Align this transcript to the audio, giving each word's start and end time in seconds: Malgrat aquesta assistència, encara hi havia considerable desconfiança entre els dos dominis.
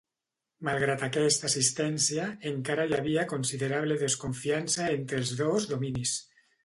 Malgrat 0.67 1.03
aquesta 1.07 1.45
assistència, 1.49 2.25
encara 2.53 2.87
hi 2.87 2.95
havia 3.01 3.25
considerable 3.35 3.99
desconfiança 4.05 4.85
entre 4.95 5.21
els 5.23 5.35
dos 5.43 5.69
dominis. 5.75 6.17